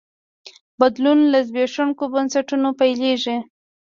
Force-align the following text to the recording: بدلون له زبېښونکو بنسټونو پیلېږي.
بدلون 0.79 1.19
له 1.31 1.39
زبېښونکو 1.47 2.03
بنسټونو 2.13 2.69
پیلېږي. 2.79 3.37